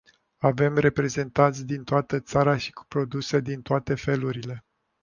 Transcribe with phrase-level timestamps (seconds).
[0.37, 4.65] Avem reprezentanți din toată țara și cu produse de toate felurile.